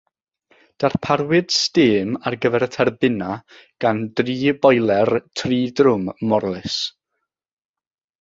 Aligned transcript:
Darparwyd 0.83 1.49
stêm 1.63 2.15
ar 2.29 2.37
gyfer 2.45 2.65
y 2.67 2.69
tyrbinau 2.75 3.35
gan 3.85 4.01
dri 4.21 4.37
boeler 4.63 5.13
tri-drwm 5.41 6.09
Morlys. 6.33 6.79